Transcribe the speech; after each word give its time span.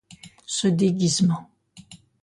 Ce 0.47 0.67
déguisement! 0.67 1.51